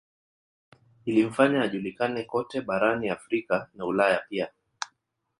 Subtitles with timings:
[1.05, 4.47] Ilimfanya ajulikane kote barani Afrika na Ulaya pia